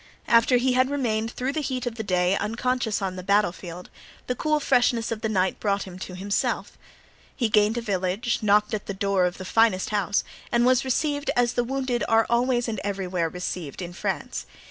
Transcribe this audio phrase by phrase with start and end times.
[0.27, 3.91] After he had remained through the heat of the day unconscious on the battle field,
[4.25, 6.75] the cool freshness of the night brought him to himself.
[7.35, 11.29] He gained a village, knocked at the door of the finest house and was received
[11.35, 14.47] as the wounded are always and everywhere received in France.